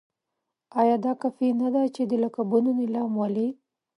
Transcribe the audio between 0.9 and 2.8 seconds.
دا کافي نه ده چې د لقبونو